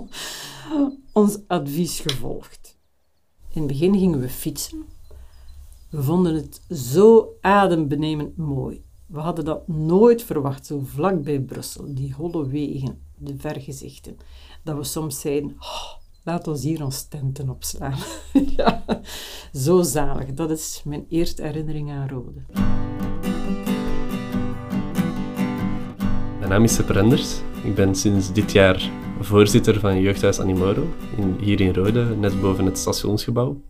ons 1.12 1.38
advies 1.46 2.00
gevolgd. 2.00 2.78
In 3.52 3.62
het 3.62 3.66
begin 3.66 3.98
gingen 3.98 4.20
we 4.20 4.28
fietsen. 4.28 4.84
We 5.90 6.02
vonden 6.02 6.34
het 6.34 6.62
zo 6.68 7.36
adembenemend 7.40 8.36
mooi. 8.36 8.84
We 9.06 9.18
hadden 9.18 9.44
dat 9.44 9.68
nooit 9.68 10.22
verwacht, 10.22 10.66
zo 10.66 10.80
vlak 10.84 11.22
bij 11.22 11.40
Brussel, 11.40 11.94
die 11.94 12.14
holle 12.14 12.46
wegen, 12.46 13.02
de 13.16 13.34
vergezichten, 13.36 14.16
dat 14.64 14.76
we 14.76 14.84
soms 14.84 15.20
zeiden, 15.20 15.56
oh, 15.58 15.99
laat 16.24 16.48
ons 16.48 16.62
hier 16.62 16.84
ons 16.84 17.08
tenten 17.08 17.48
opslaan. 17.48 17.98
ja, 18.56 18.84
zo 19.52 19.82
zalig. 19.82 20.34
Dat 20.34 20.50
is 20.50 20.82
mijn 20.84 21.06
eerste 21.08 21.42
herinnering 21.42 21.90
aan 21.90 22.08
Rode. 22.08 22.40
Mijn 26.38 26.50
naam 26.50 26.64
is 26.64 26.74
Sepp 26.74 26.88
Renders. 26.88 27.40
Ik 27.64 27.74
ben 27.74 27.94
sinds 27.94 28.32
dit 28.32 28.52
jaar 28.52 28.90
voorzitter 29.20 29.80
van 29.80 30.00
Jeugdhuis 30.00 30.40
Animoro, 30.40 30.86
hier 31.40 31.60
in 31.60 31.74
Rode, 31.74 32.04
net 32.04 32.40
boven 32.40 32.64
het 32.64 32.78
stationsgebouw. 32.78 33.60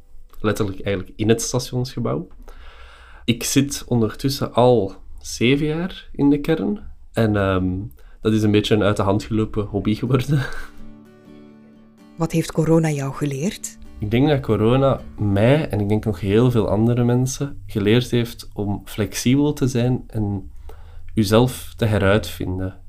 Letterlijk 0.40 0.80
eigenlijk 0.80 1.18
in 1.18 1.28
het 1.28 1.42
stationsgebouw. 1.42 2.28
Ik 3.24 3.44
zit 3.44 3.84
ondertussen 3.86 4.54
al 4.54 4.94
zeven 5.20 5.66
jaar 5.66 6.08
in 6.12 6.30
de 6.30 6.40
kern. 6.40 6.80
En 7.12 7.36
ehm, 7.36 7.68
dat 8.20 8.32
is 8.32 8.42
een 8.42 8.50
beetje 8.50 8.74
een 8.74 8.82
uit 8.82 8.96
de 8.96 9.02
hand 9.02 9.22
gelopen 9.22 9.64
hobby 9.64 9.94
geworden. 9.94 10.42
Wat 12.20 12.32
heeft 12.32 12.52
corona 12.52 12.90
jou 12.90 13.14
geleerd? 13.14 13.78
Ik 13.98 14.10
denk 14.10 14.28
dat 14.28 14.40
corona 14.40 15.00
mij 15.18 15.68
en 15.68 15.80
ik 15.80 15.88
denk 15.88 16.04
nog 16.04 16.20
heel 16.20 16.50
veel 16.50 16.68
andere 16.68 17.04
mensen 17.04 17.62
geleerd 17.66 18.10
heeft 18.10 18.48
om 18.52 18.82
flexibel 18.84 19.52
te 19.52 19.68
zijn 19.68 20.04
en 20.06 20.50
jezelf 21.14 21.72
te 21.76 21.84
heruitvinden. 21.84 22.80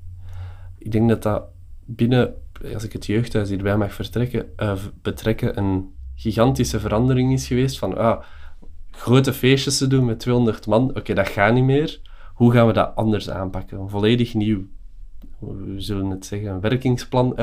Ik 0.78 0.92
denk 0.92 1.10
dat 1.10 1.24
dat 1.24 1.44
binnen, 1.86 2.34
als 2.74 2.84
ik 2.84 2.94
het 2.94 3.06
jeugdhuis 3.06 3.50
hierbij 3.50 3.78
mag 3.78 3.94
vertrekken, 3.94 4.46
uh, 4.58 4.74
betrekken, 5.02 5.58
een 5.58 5.94
gigantische 6.16 6.80
verandering 6.80 7.34
is 7.34 7.48
geweest 7.48 7.80
van 7.80 7.98
ah, 7.98 8.24
grote 8.92 9.34
feestjes 9.34 9.78
te 9.78 9.88
doen 9.88 10.06
met 10.06 10.20
200 10.20 10.68
man, 10.68 10.90
oké, 10.96 11.14
dat 11.14 11.28
gaat 11.28 11.54
niet 11.54 11.64
meer. 11.64 12.02
Hoe 12.34 12.52
gaan 12.52 12.68
we 12.68 12.74
dat 12.74 12.96
anders 12.96 13.30
aanpakken? 13.30 13.80
Een 13.80 13.90
volledig 13.90 14.34
nieuw, 14.34 14.66
we 15.40 15.76
zullen 15.78 16.10
het 16.10 16.26
zeggen, 16.26 16.50
een 16.50 16.62
werkingsplan 16.62 17.38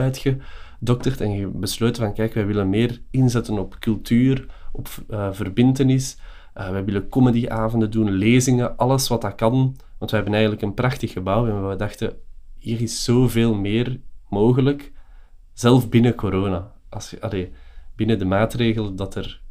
uitgedokterd 0.78 1.20
en 1.20 1.60
besloten 1.60 2.02
van 2.02 2.14
kijk, 2.14 2.34
wij 2.34 2.46
willen 2.46 2.68
meer 2.68 3.00
inzetten 3.10 3.58
op 3.58 3.76
cultuur, 3.78 4.46
op 4.72 4.88
uh, 5.10 5.32
verbintenis. 5.32 6.18
Uh, 6.56 6.70
wij 6.70 6.84
willen 6.84 7.08
comedyavonden 7.08 7.90
doen, 7.90 8.10
lezingen, 8.10 8.76
alles 8.76 9.08
wat 9.08 9.20
dat 9.20 9.34
kan. 9.34 9.76
Want 9.98 10.10
we 10.10 10.16
hebben 10.16 10.34
eigenlijk 10.34 10.62
een 10.62 10.74
prachtig 10.74 11.12
gebouw 11.12 11.46
en 11.46 11.68
we 11.68 11.76
dachten, 11.76 12.16
hier 12.54 12.80
is 12.80 13.04
zoveel 13.04 13.54
meer 13.54 14.00
mogelijk, 14.28 14.92
zelf 15.52 15.88
binnen 15.88 16.14
corona. 16.14 16.72
Als 16.88 17.10
je, 17.10 17.20
allee, 17.20 17.52
binnen 17.96 18.18
de 18.18 18.24
maatregelen 18.24 18.96
dat 18.96 19.14
er, 19.14 19.42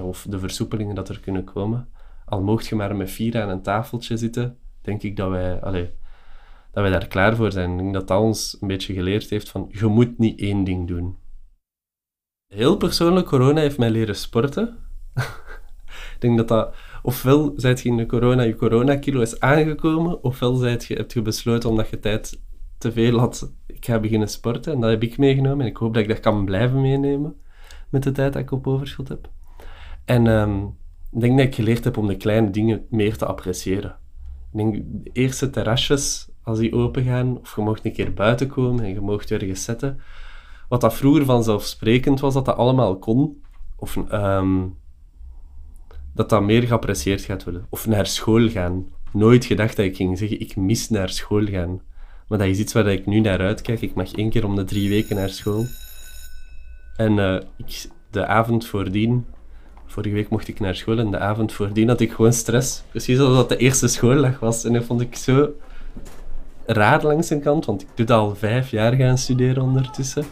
of 0.00 0.26
de 0.28 0.38
versoepelingen 0.38 0.94
dat 0.94 1.08
er 1.08 1.20
kunnen 1.20 1.44
komen. 1.44 1.88
Al 2.24 2.42
mocht 2.42 2.66
je 2.66 2.74
maar 2.74 2.96
met 2.96 3.10
vier 3.10 3.42
aan 3.42 3.48
een 3.48 3.62
tafeltje 3.62 4.16
zitten, 4.16 4.56
denk 4.80 5.02
ik 5.02 5.16
dat 5.16 5.30
wij, 5.30 5.60
allee, 5.60 5.90
dat 6.76 6.84
wij 6.84 6.98
daar 6.98 7.08
klaar 7.08 7.36
voor 7.36 7.52
zijn. 7.52 7.70
Ik 7.70 7.78
denk 7.78 7.92
dat 7.92 8.08
dat 8.08 8.20
ons 8.20 8.56
een 8.60 8.68
beetje 8.68 8.94
geleerd 8.94 9.30
heeft 9.30 9.48
van, 9.48 9.68
je 9.68 9.86
moet 9.86 10.18
niet 10.18 10.40
één 10.40 10.64
ding 10.64 10.88
doen. 10.88 11.16
Heel 12.46 12.76
persoonlijk, 12.76 13.26
corona 13.26 13.60
heeft 13.60 13.78
mij 13.78 13.90
leren 13.90 14.16
sporten. 14.16 14.76
ik 16.14 16.16
denk 16.18 16.36
dat 16.36 16.48
dat, 16.48 16.74
ofwel 17.02 17.52
zijt 17.56 17.80
je 17.80 17.88
in 17.88 17.96
de 17.96 18.06
corona, 18.06 18.42
je 18.42 18.56
coronakilo 18.56 19.20
is 19.20 19.40
aangekomen, 19.40 20.22
ofwel 20.22 20.54
zijt 20.54 20.84
je, 20.84 20.94
hebt 20.94 21.12
je 21.12 21.22
besloten 21.22 21.70
omdat 21.70 21.88
je 21.88 21.98
tijd 21.98 22.40
te 22.78 22.92
veel 22.92 23.18
had, 23.18 23.52
ik 23.66 23.84
ga 23.84 24.00
beginnen 24.00 24.28
sporten. 24.28 24.72
En 24.72 24.80
dat 24.80 24.90
heb 24.90 25.02
ik 25.02 25.18
meegenomen 25.18 25.60
en 25.60 25.70
ik 25.70 25.76
hoop 25.76 25.94
dat 25.94 26.02
ik 26.02 26.08
dat 26.08 26.20
kan 26.20 26.44
blijven 26.44 26.80
meenemen 26.80 27.36
met 27.90 28.02
de 28.02 28.12
tijd 28.12 28.32
dat 28.32 28.42
ik 28.42 28.50
op 28.50 28.66
overschot 28.66 29.08
heb. 29.08 29.30
En 30.04 30.26
um, 30.26 30.76
ik 31.12 31.20
denk 31.20 31.36
dat 31.36 31.46
ik 31.46 31.54
geleerd 31.54 31.84
heb 31.84 31.96
om 31.96 32.06
de 32.06 32.16
kleine 32.16 32.50
dingen 32.50 32.86
meer 32.90 33.16
te 33.16 33.26
appreciëren. 33.26 33.96
Ik 34.52 34.58
denk, 34.58 34.74
de 34.74 35.10
eerste 35.12 35.50
terrasjes, 35.50 36.34
als 36.46 36.58
die 36.58 36.72
open 36.72 37.04
gaan, 37.04 37.38
of 37.38 37.56
je 37.56 37.62
mocht 37.62 37.84
een 37.84 37.92
keer 37.92 38.12
buiten 38.12 38.48
komen 38.48 38.84
en 38.84 38.92
je 38.92 39.00
mocht 39.00 39.30
ergens 39.30 39.64
zetten. 39.64 40.00
Wat 40.68 40.80
dat 40.80 40.94
vroeger 40.94 41.24
vanzelfsprekend 41.24 42.20
was, 42.20 42.34
dat 42.34 42.44
dat 42.44 42.56
allemaal 42.56 42.98
kon. 42.98 43.42
Of 43.76 43.96
um, 44.12 44.76
dat 46.14 46.28
dat 46.28 46.42
meer 46.42 46.62
geapprecieerd 46.62 47.20
gaat 47.20 47.44
worden. 47.44 47.66
Of 47.68 47.86
naar 47.86 48.06
school 48.06 48.48
gaan. 48.48 48.86
Nooit 49.12 49.44
gedacht 49.44 49.76
dat 49.76 49.84
ik 49.84 49.96
ging 49.96 50.18
zeggen, 50.18 50.40
ik 50.40 50.56
mis 50.56 50.88
naar 50.88 51.08
school 51.08 51.46
gaan. 51.46 51.80
Maar 52.28 52.38
dat 52.38 52.46
is 52.46 52.58
iets 52.58 52.72
waar 52.72 52.86
ik 52.86 53.06
nu 53.06 53.20
naar 53.20 53.40
uitkijk. 53.40 53.80
Ik 53.80 53.94
mag 53.94 54.12
één 54.12 54.30
keer 54.30 54.44
om 54.44 54.56
de 54.56 54.64
drie 54.64 54.88
weken 54.88 55.16
naar 55.16 55.28
school. 55.28 55.64
En 56.96 57.12
uh, 57.18 57.40
ik, 57.56 57.88
de 58.10 58.26
avond 58.26 58.66
voordien, 58.66 59.26
vorige 59.86 60.14
week 60.14 60.28
mocht 60.28 60.48
ik 60.48 60.60
naar 60.60 60.74
school 60.74 60.98
en 60.98 61.10
de 61.10 61.18
avond 61.18 61.52
voordien 61.52 61.88
had 61.88 62.00
ik 62.00 62.12
gewoon 62.12 62.32
stress. 62.32 62.82
Precies 62.90 63.18
alsof 63.18 63.36
dat 63.36 63.48
de 63.48 63.56
eerste 63.56 63.88
schooldag 63.88 64.38
was. 64.38 64.64
En 64.64 64.72
dat 64.72 64.84
vond 64.84 65.00
ik 65.00 65.16
zo 65.16 65.50
raar 66.66 67.02
langs 67.02 67.30
een 67.30 67.40
kant, 67.40 67.64
want 67.64 67.82
ik 67.82 68.06
doe 68.06 68.16
al 68.16 68.34
vijf 68.34 68.70
jaar 68.70 68.92
gaan 68.92 69.18
studeren 69.18 69.62
ondertussen. 69.62 70.24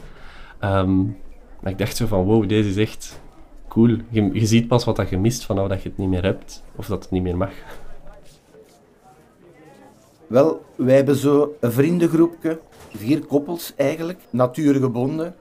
Um, 0.61 1.17
maar 1.61 1.73
ik 1.73 1.79
dacht 1.79 1.97
zo 1.97 2.07
van, 2.07 2.25
wow, 2.25 2.49
deze 2.49 2.69
is 2.69 2.77
echt 2.77 3.21
cool. 3.69 3.97
Je, 4.11 4.47
ziet 4.47 4.69
pas 4.69 4.85
wat 4.85 4.97
dat 4.97 5.09
je 5.09 5.19
mist 5.19 5.45
van 5.45 5.57
dat 5.57 5.83
je 5.83 5.89
het 5.89 5.99
niet 5.99 6.09
meer 6.09 6.23
hebt, 6.23 6.63
of 6.77 6.87
dat 6.87 7.03
het 7.03 7.11
niet 7.11 7.23
meer 7.23 7.37
mag. 7.37 7.53
Wel, 10.27 10.65
wij 10.77 10.95
hebben 10.95 11.17
zo 11.17 11.57
een 11.61 11.73
vriendengroepje, 11.73 12.61
vier 12.95 13.27
koppels 13.27 13.73
eigenlijk, 13.77 14.21
natuurgebonden, 14.31 15.35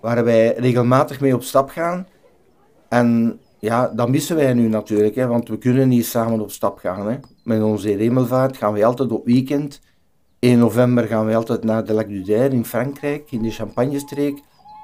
waar 0.00 0.24
wij 0.24 0.54
regelmatig 0.56 1.20
mee 1.20 1.34
op 1.34 1.42
stap 1.42 1.70
gaan. 1.70 2.06
En 2.88 3.38
ja, 3.58 3.88
dat 3.88 4.08
missen 4.08 4.36
wij 4.36 4.54
nu 4.54 4.68
natuurlijk, 4.68 5.14
hè, 5.14 5.26
want 5.26 5.48
we 5.48 5.58
kunnen 5.58 5.88
niet 5.88 6.06
samen 6.06 6.40
op 6.40 6.50
stap 6.50 6.78
gaan. 6.78 7.08
Hè. 7.08 7.16
Met 7.44 7.62
onze 7.62 7.88
hemelvaart 7.88 8.56
gaan 8.56 8.72
we 8.72 8.84
altijd 8.84 9.12
op 9.12 9.24
weekend. 9.24 9.80
In 10.40 10.58
november 10.58 11.04
gaan 11.06 11.26
we 11.26 11.34
altijd 11.34 11.64
naar 11.64 11.84
de 11.84 11.92
Lac 11.92 12.08
d'Uder 12.08 12.52
in 12.52 12.64
Frankrijk, 12.64 13.30
in 13.30 13.42
de 13.42 13.50
Champagne-streek, 13.50 14.40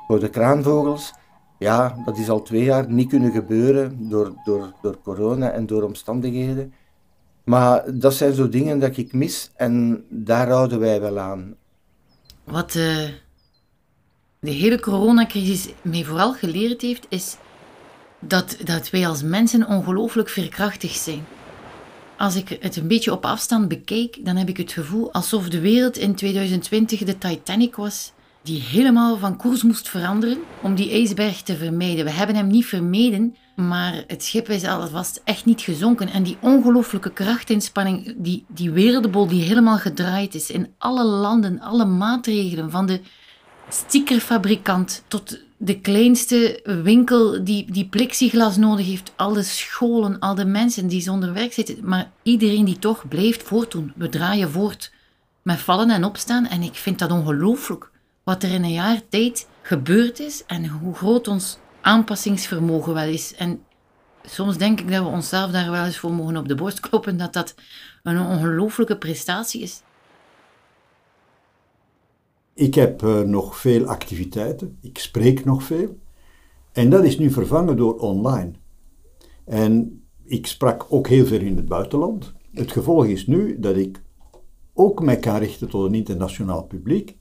voor 0.06 0.20
de 0.20 0.28
kraanvogels. 0.28 1.12
Ja, 1.58 2.02
dat 2.04 2.18
is 2.18 2.28
al 2.28 2.42
twee 2.42 2.64
jaar 2.64 2.90
niet 2.90 3.08
kunnen 3.08 3.32
gebeuren 3.32 4.08
door, 4.08 4.34
door, 4.44 4.72
door 4.82 4.98
corona 5.02 5.50
en 5.50 5.66
door 5.66 5.82
omstandigheden. 5.82 6.72
Maar 7.44 7.98
dat 7.98 8.14
zijn 8.14 8.32
zo 8.32 8.48
dingen 8.48 8.78
dat 8.78 8.96
ik 8.96 9.12
mis 9.12 9.50
en 9.56 10.04
daar 10.08 10.48
houden 10.48 10.80
wij 10.80 11.00
wel 11.00 11.18
aan. 11.18 11.54
Wat 12.44 12.74
uh, 12.74 13.08
de 14.38 14.50
hele 14.50 14.80
coronacrisis 14.80 15.68
mij 15.82 16.04
vooral 16.04 16.32
geleerd 16.32 16.80
heeft, 16.80 17.06
is 17.08 17.36
dat, 18.18 18.56
dat 18.64 18.90
wij 18.90 19.08
als 19.08 19.22
mensen 19.22 19.66
ongelooflijk 19.66 20.28
veerkrachtig 20.28 20.92
zijn. 20.92 21.24
Als 22.24 22.36
ik 22.36 22.56
het 22.60 22.76
een 22.76 22.88
beetje 22.88 23.12
op 23.12 23.24
afstand 23.24 23.68
bekijk, 23.68 24.18
dan 24.20 24.36
heb 24.36 24.48
ik 24.48 24.56
het 24.56 24.72
gevoel 24.72 25.12
alsof 25.12 25.48
de 25.48 25.60
wereld 25.60 25.96
in 25.96 26.14
2020 26.14 27.04
de 27.04 27.18
Titanic 27.18 27.76
was, 27.76 28.12
die 28.42 28.60
helemaal 28.60 29.16
van 29.16 29.36
koers 29.36 29.62
moest 29.62 29.88
veranderen 29.88 30.38
om 30.62 30.74
die 30.74 30.90
ijsberg 30.90 31.42
te 31.42 31.56
vermijden. 31.56 32.04
We 32.04 32.10
hebben 32.10 32.36
hem 32.36 32.46
niet 32.46 32.66
vermeden, 32.66 33.36
maar 33.56 34.04
het 34.06 34.24
schip 34.24 34.48
is 34.48 34.64
alvast 34.64 35.20
echt 35.24 35.44
niet 35.44 35.60
gezonken. 35.60 36.08
En 36.08 36.22
die 36.22 36.36
ongelooflijke 36.40 37.12
krachtinspanning, 37.12 38.14
die, 38.16 38.44
die 38.48 38.70
wereldbol 38.70 39.26
die 39.26 39.42
helemaal 39.42 39.78
gedraaid 39.78 40.34
is 40.34 40.50
in 40.50 40.68
alle 40.78 41.04
landen, 41.04 41.60
alle 41.60 41.84
maatregelen, 41.84 42.70
van 42.70 42.86
de 42.86 43.00
stickerfabrikant 43.68 45.04
tot 45.08 45.40
de 45.64 45.80
kleinste 45.80 46.60
winkel 46.82 47.44
die, 47.44 47.72
die 47.72 47.88
plexiglas 47.88 48.56
nodig 48.56 48.86
heeft, 48.86 49.12
al 49.16 49.32
de 49.32 49.42
scholen, 49.42 50.18
al 50.18 50.34
de 50.34 50.44
mensen 50.44 50.86
die 50.86 51.00
zonder 51.00 51.32
werk 51.32 51.52
zitten, 51.52 51.76
maar 51.82 52.10
iedereen 52.22 52.64
die 52.64 52.78
toch 52.78 53.08
blijft 53.08 53.42
voortdoen. 53.42 53.92
We 53.96 54.08
draaien 54.08 54.50
voort 54.50 54.92
met 55.42 55.58
vallen 55.58 55.90
en 55.90 56.04
opstaan 56.04 56.46
en 56.46 56.62
ik 56.62 56.74
vind 56.74 56.98
dat 56.98 57.10
ongelooflijk 57.10 57.90
wat 58.24 58.42
er 58.42 58.50
in 58.50 58.64
een 58.64 58.72
jaar 58.72 59.00
tijd 59.08 59.48
gebeurd 59.62 60.20
is 60.20 60.44
en 60.46 60.66
hoe 60.66 60.94
groot 60.94 61.28
ons 61.28 61.58
aanpassingsvermogen 61.80 62.94
wel 62.94 63.08
is. 63.08 63.34
En 63.34 63.60
soms 64.24 64.56
denk 64.56 64.80
ik 64.80 64.90
dat 64.90 65.02
we 65.02 65.08
onszelf 65.08 65.50
daar 65.50 65.70
wel 65.70 65.84
eens 65.84 65.98
voor 65.98 66.12
mogen 66.12 66.36
op 66.36 66.48
de 66.48 66.54
borst 66.54 66.80
kloppen, 66.80 67.16
dat 67.16 67.32
dat 67.32 67.54
een 68.02 68.20
ongelooflijke 68.20 68.96
prestatie 68.96 69.62
is. 69.62 69.82
Ik 72.54 72.74
heb 72.74 73.02
uh, 73.02 73.20
nog 73.20 73.58
veel 73.58 73.86
activiteiten, 73.86 74.78
ik 74.80 74.98
spreek 74.98 75.44
nog 75.44 75.62
veel. 75.62 75.98
En 76.72 76.90
dat 76.90 77.04
is 77.04 77.18
nu 77.18 77.30
vervangen 77.30 77.76
door 77.76 77.98
online. 77.98 78.50
En 79.44 80.02
Ik 80.24 80.46
sprak 80.46 80.86
ook 80.88 81.08
heel 81.08 81.26
veel 81.26 81.40
in 81.40 81.56
het 81.56 81.68
buitenland. 81.68 82.32
Het 82.52 82.72
gevolg 82.72 83.06
is 83.06 83.26
nu 83.26 83.58
dat 83.58 83.76
ik 83.76 84.02
ook 84.72 85.02
mij 85.02 85.16
kan 85.16 85.36
richten 85.36 85.68
tot 85.68 85.86
een 85.86 85.94
internationaal 85.94 86.62
publiek, 86.64 87.16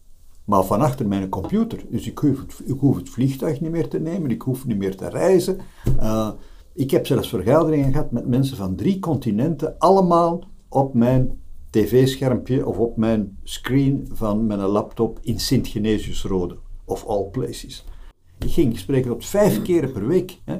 maar 0.45 0.63
van 0.63 0.81
achter 0.81 1.07
mijn 1.07 1.29
computer. 1.29 1.85
Dus 1.89 2.07
ik 2.07 2.17
hoef, 2.17 2.39
het, 2.39 2.77
hoef 2.79 2.95
het 2.95 3.09
vliegtuig 3.09 3.61
niet 3.61 3.71
meer 3.71 3.87
te 3.87 3.99
nemen, 3.99 4.31
ik 4.31 4.41
hoef 4.41 4.65
niet 4.65 4.77
meer 4.77 4.95
te 4.95 5.09
reizen. 5.09 5.57
Uh, 5.99 6.31
ik 6.73 6.91
heb 6.91 7.07
zelfs 7.07 7.29
vergaderingen 7.29 7.91
gehad 7.91 8.11
met 8.11 8.27
mensen 8.27 8.57
van 8.57 8.75
drie 8.75 8.99
continenten, 8.99 9.77
allemaal 9.77 10.43
op 10.69 10.93
mijn 10.93 11.41
tv-schermpje 11.73 12.67
of 12.67 12.77
op 12.77 12.97
mijn 12.97 13.37
screen 13.43 14.09
van 14.11 14.45
mijn 14.45 14.59
laptop 14.59 15.19
in 15.21 15.39
Sint-Genesius-Rode, 15.39 16.57
of 16.85 17.05
all 17.05 17.23
places. 17.31 17.85
Ik 18.39 18.51
ging 18.51 18.79
spreken 18.79 19.11
tot 19.11 19.25
vijf 19.25 19.61
keer 19.61 19.91
per 19.91 20.07
week 20.07 20.41
hè, 20.43 20.59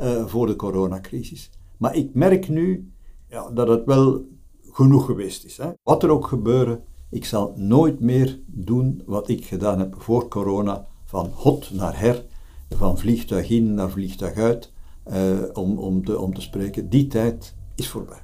uh, 0.00 0.26
voor 0.26 0.46
de 0.46 0.56
coronacrisis. 0.56 1.50
Maar 1.76 1.96
ik 1.96 2.14
merk 2.14 2.48
nu 2.48 2.92
ja, 3.28 3.50
dat 3.50 3.68
het 3.68 3.84
wel 3.84 4.24
genoeg 4.70 5.04
geweest 5.06 5.44
is. 5.44 5.56
Hè. 5.56 5.70
Wat 5.82 6.02
er 6.02 6.10
ook 6.10 6.26
gebeuren, 6.26 6.84
ik 7.10 7.24
zal 7.24 7.52
nooit 7.56 8.00
meer 8.00 8.40
doen 8.46 9.02
wat 9.06 9.28
ik 9.28 9.44
gedaan 9.44 9.78
heb 9.78 9.94
voor 9.98 10.28
corona, 10.28 10.86
van 11.04 11.30
hot 11.34 11.70
naar 11.72 11.98
her, 11.98 12.24
van 12.68 12.98
vliegtuig 12.98 13.50
in 13.50 13.74
naar 13.74 13.90
vliegtuig 13.90 14.36
uit, 14.36 14.72
uh, 15.12 15.38
om, 15.52 15.78
om, 15.78 16.04
te, 16.04 16.18
om 16.18 16.34
te 16.34 16.40
spreken. 16.40 16.88
Die 16.88 17.06
tijd 17.06 17.54
is 17.74 17.88
voorbij. 17.88 18.22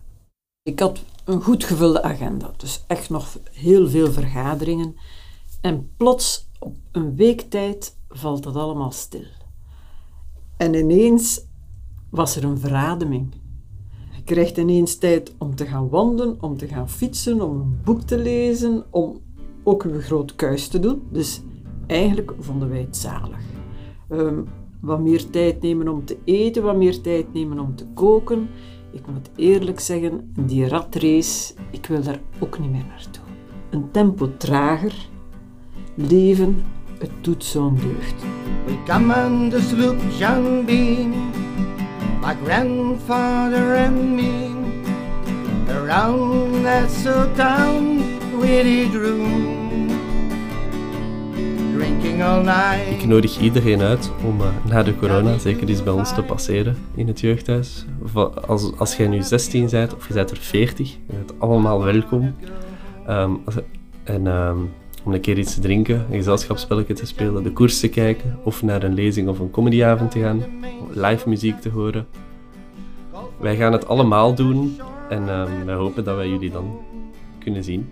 Ik 0.62 0.80
had 0.80 1.04
een 1.26 1.42
goed 1.42 1.64
gevulde 1.64 2.02
agenda, 2.02 2.50
dus 2.56 2.84
echt 2.86 3.10
nog 3.10 3.38
heel 3.52 3.88
veel 3.88 4.12
vergaderingen. 4.12 4.96
En 5.60 5.90
plots, 5.96 6.48
op 6.58 6.76
een 6.92 7.16
week 7.16 7.40
tijd, 7.40 7.96
valt 8.08 8.42
dat 8.42 8.56
allemaal 8.56 8.92
stil. 8.92 9.24
En 10.56 10.74
ineens 10.74 11.44
was 12.10 12.36
er 12.36 12.44
een 12.44 12.58
verademing. 12.58 13.34
Je 14.16 14.22
krijgt 14.22 14.56
ineens 14.56 14.96
tijd 14.96 15.34
om 15.38 15.54
te 15.54 15.66
gaan 15.66 15.88
wandelen, 15.88 16.42
om 16.42 16.56
te 16.56 16.66
gaan 16.66 16.88
fietsen, 16.88 17.40
om 17.40 17.60
een 17.60 17.80
boek 17.84 18.00
te 18.00 18.18
lezen, 18.18 18.84
om 18.90 19.20
ook 19.62 19.84
een 19.84 20.00
groot 20.00 20.34
kuis 20.34 20.68
te 20.68 20.80
doen. 20.80 21.02
Dus 21.10 21.40
eigenlijk 21.86 22.32
vonden 22.38 22.68
wij 22.68 22.80
het 22.80 22.96
zalig. 22.96 23.40
Um, 24.10 24.48
wat 24.80 25.00
meer 25.00 25.30
tijd 25.30 25.62
nemen 25.62 25.88
om 25.88 26.04
te 26.04 26.18
eten, 26.24 26.62
wat 26.62 26.76
meer 26.76 27.00
tijd 27.00 27.32
nemen 27.32 27.58
om 27.58 27.76
te 27.76 27.86
koken. 27.94 28.48
Ik 28.96 29.06
moet 29.06 29.30
eerlijk 29.36 29.80
zeggen, 29.80 30.32
die 30.38 30.68
ratrace, 30.68 31.54
ik 31.70 31.86
wil 31.86 32.02
daar 32.02 32.20
ook 32.38 32.58
niet 32.58 32.70
meer 32.70 32.84
naartoe. 32.88 33.24
Een 33.70 33.90
tempo 33.90 34.36
trager, 34.36 34.94
leven, 35.94 36.64
het 36.98 37.10
doet 37.20 37.44
zo'n 37.44 37.74
deugd. 37.76 38.14
We 38.66 38.82
come 38.86 39.14
on 39.26 39.48
the 39.50 39.60
sloop 39.60 40.00
Jean 40.18 40.64
Bean, 40.64 41.10
my 42.20 42.34
grandfather 42.44 43.86
and 43.86 44.14
me, 44.14 44.50
around 45.68 46.62
that 46.62 46.90
so 46.90 47.26
town 47.34 47.96
we 48.40 48.62
did 48.62 48.94
room. 48.94 49.55
Ik 52.90 53.06
nodig 53.06 53.40
iedereen 53.40 53.80
uit 53.80 54.10
om 54.24 54.40
uh, 54.40 54.46
na 54.68 54.82
de 54.82 54.96
corona 54.96 55.38
zeker 55.38 55.68
eens 55.68 55.82
bij 55.82 55.92
ons 55.92 56.14
te 56.14 56.22
passeren 56.22 56.76
in 56.94 57.06
het 57.06 57.20
jeugdhuis. 57.20 57.84
Als, 58.46 58.72
als 58.76 58.96
jij 58.96 59.06
nu 59.06 59.22
16 59.22 59.68
bent 59.70 59.94
of 59.94 60.08
je 60.08 60.14
bent 60.14 60.30
er 60.30 60.36
40, 60.36 60.90
je 60.90 60.98
bent 61.06 61.32
allemaal 61.38 61.84
welkom. 61.84 62.34
Um, 63.08 63.40
en 64.04 64.26
um, 64.26 64.70
om 65.04 65.12
een 65.12 65.20
keer 65.20 65.38
iets 65.38 65.54
te 65.54 65.60
drinken, 65.60 66.06
een 66.10 66.16
gezelschapsspelletje 66.16 66.94
te 66.94 67.06
spelen, 67.06 67.42
de 67.42 67.52
koers 67.52 67.80
te 67.80 67.88
kijken 67.88 68.38
of 68.42 68.62
naar 68.62 68.82
een 68.82 68.94
lezing 68.94 69.28
of 69.28 69.38
een 69.38 69.50
comedyavond 69.50 70.10
te 70.10 70.20
gaan, 70.20 70.44
live 70.92 71.28
muziek 71.28 71.60
te 71.60 71.70
horen. 71.70 72.06
Wij 73.40 73.56
gaan 73.56 73.72
het 73.72 73.88
allemaal 73.88 74.34
doen 74.34 74.80
en 75.08 75.28
um, 75.28 75.64
wij 75.64 75.74
hopen 75.74 76.04
dat 76.04 76.16
wij 76.16 76.28
jullie 76.28 76.50
dan 76.50 76.78
kunnen 77.38 77.64
zien. 77.64 77.88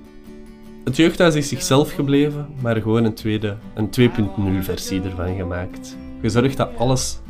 Het 0.84 0.96
jeugdhuis 0.96 1.34
is 1.34 1.48
zichzelf 1.48 1.92
gebleven, 1.92 2.46
maar 2.60 2.76
gewoon 2.76 3.04
een, 3.04 3.14
tweede, 3.14 3.56
een 3.74 3.90
2.0 4.00 4.64
versie 4.64 5.02
ervan 5.02 5.36
gemaakt. 5.36 5.96
Gezorgd 6.20 6.56
dat 6.56 6.70
alles 6.76 7.20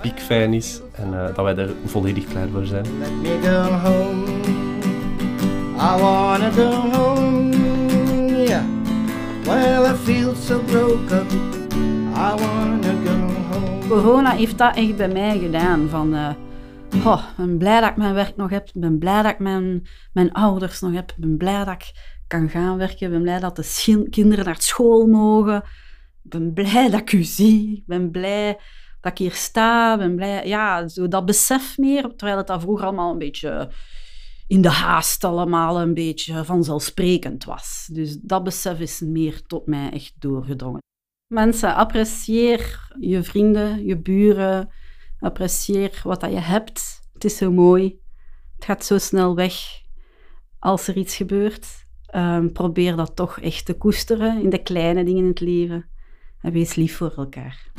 piekfijn 0.00 0.54
is 0.54 0.80
en 0.92 1.12
uh, 1.12 1.26
dat 1.26 1.44
wij 1.44 1.56
er 1.56 1.70
volledig 1.84 2.24
klaar 2.24 2.48
voor 2.48 2.66
zijn. 2.66 2.84
Let 2.98 3.10
me 3.22 3.38
go 3.42 3.62
home. 3.62 4.24
I 5.76 6.00
wanna 6.00 6.50
go 6.50 6.70
home. 6.70 7.56
Yeah. 8.44 8.64
Well, 9.44 9.92
I 9.92 9.94
feel 9.94 10.34
so 10.34 10.60
broken. 10.60 11.26
I 12.14 12.34
wanna 12.36 12.92
go 13.04 13.12
home. 13.50 13.88
Corona 13.88 14.30
heeft 14.30 14.58
dat 14.58 14.76
echt 14.76 14.96
bij 14.96 15.08
mij 15.08 15.38
gedaan. 15.38 15.88
Van, 15.88 16.14
uh, 16.14 16.28
oh, 17.04 17.22
ik 17.30 17.36
ben 17.36 17.58
blij 17.58 17.80
dat 17.80 17.90
ik 17.90 17.96
mijn 17.96 18.14
werk 18.14 18.36
nog 18.36 18.50
heb. 18.50 18.66
Ik 18.66 18.80
ben 18.80 18.98
blij 18.98 19.22
dat 19.22 19.32
ik 19.32 19.38
mijn, 19.38 19.86
mijn 20.12 20.32
ouders 20.32 20.80
nog 20.80 20.92
heb. 20.92 21.10
Ik 21.10 21.16
ben 21.16 21.36
blij 21.36 21.64
dat 21.64 21.74
ik 21.74 22.15
kan 22.26 22.48
gaan 22.48 22.76
werken. 22.76 23.06
Ik 23.06 23.12
ben 23.12 23.22
blij 23.22 23.40
dat 23.40 23.56
de 23.56 24.06
kinderen 24.10 24.44
naar 24.44 24.62
school 24.62 25.06
mogen. 25.06 25.56
Ik 26.22 26.30
ben 26.30 26.52
blij 26.52 26.90
dat 26.90 27.00
ik 27.00 27.12
u 27.12 27.22
zie. 27.22 27.76
Ik 27.76 27.86
ben 27.86 28.10
blij 28.10 28.60
dat 29.00 29.12
ik 29.12 29.18
hier 29.18 29.34
sta. 29.34 29.98
Ben 29.98 30.16
blij... 30.16 30.46
Ja, 30.46 30.88
zo 30.88 31.08
dat 31.08 31.26
besef 31.26 31.78
meer. 31.78 32.02
Terwijl 32.02 32.38
het 32.38 32.46
dat 32.46 32.60
vroeger 32.60 32.86
allemaal 32.86 33.12
een 33.12 33.18
beetje 33.18 33.72
in 34.46 34.60
de 34.60 34.70
haast 34.70 35.24
allemaal 35.24 35.80
een 35.80 35.94
beetje 35.94 36.44
vanzelfsprekend 36.44 37.44
was. 37.44 37.88
Dus 37.92 38.18
dat 38.20 38.44
besef 38.44 38.80
is 38.80 39.00
meer 39.00 39.42
tot 39.42 39.66
mij 39.66 39.90
echt 39.90 40.14
doorgedrongen. 40.18 40.80
Mensen, 41.32 41.74
apprecieer 41.74 42.88
je 42.98 43.22
vrienden, 43.22 43.86
je 43.86 43.98
buren. 43.98 44.70
Apprecieer 45.18 46.00
wat 46.02 46.20
dat 46.20 46.30
je 46.30 46.38
hebt. 46.38 47.00
Het 47.12 47.24
is 47.24 47.36
zo 47.36 47.52
mooi. 47.52 48.00
Het 48.54 48.64
gaat 48.64 48.84
zo 48.84 48.98
snel 48.98 49.34
weg 49.34 49.54
als 50.58 50.88
er 50.88 50.96
iets 50.96 51.16
gebeurt. 51.16 51.85
Um, 52.16 52.52
probeer 52.52 52.96
dat 52.96 53.16
toch 53.16 53.40
echt 53.40 53.64
te 53.64 53.74
koesteren 53.74 54.42
in 54.42 54.50
de 54.50 54.62
kleine 54.62 55.04
dingen 55.04 55.22
in 55.22 55.28
het 55.28 55.40
leven. 55.40 55.86
En 56.40 56.52
wees 56.52 56.74
lief 56.74 56.96
voor 56.96 57.12
elkaar. 57.16 57.70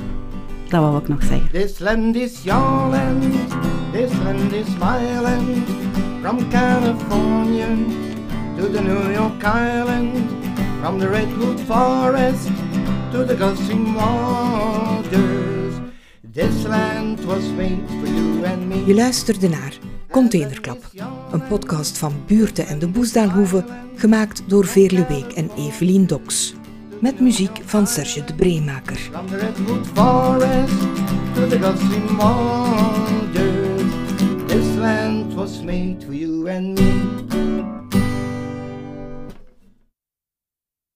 Dat 0.69 0.81
wou 0.81 0.97
ik 0.97 1.07
nog 1.07 1.23
zeggen. 1.23 1.49
This 1.51 1.79
land 1.79 2.15
is 2.15 2.43
your 2.43 2.89
land, 2.89 3.23
this 3.91 4.17
land 4.23 4.53
is 4.53 4.67
my 4.67 5.21
land. 5.21 5.69
From 6.21 6.49
California 6.49 7.67
to 8.57 8.71
the 8.71 8.81
New 8.81 9.13
York 9.13 9.43
Island. 9.43 10.29
From 10.81 10.99
the 10.99 11.07
Redwood 11.07 11.59
Forest 11.59 12.47
to 13.11 13.25
the 13.25 13.35
Gulfstream 13.37 13.93
waters. 13.93 15.73
This 16.33 16.63
land 16.63 17.25
was 17.25 17.51
made 17.55 17.81
for 17.87 18.07
you 18.07 18.45
and 18.45 18.67
me. 18.67 18.85
Je 18.85 18.93
luisterde 18.93 19.49
naar 19.49 19.77
Containerklap, 20.17 20.89
een 21.31 21.47
podcast 21.47 21.97
van 21.97 22.13
Buurten 22.27 22.67
en 22.67 22.79
de 22.79 22.87
Boesdaalhoeve, 22.87 23.65
gemaakt 23.95 24.43
door 24.47 24.65
Veerle 24.65 25.05
Week 25.07 25.31
en 25.31 25.49
Evelien 25.57 26.07
Doks. 26.07 26.53
Met 27.01 27.19
muziek 27.19 27.61
van 27.65 27.87
Serge 27.87 28.23
de 28.23 28.33
Breemaker. 28.33 28.99